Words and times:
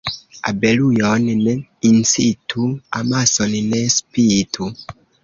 Abelujon 0.49 1.23
ne 1.45 1.53
incitu, 1.89 2.61
amason 2.99 3.53
ne 3.71 3.79
spitu. 3.97 4.63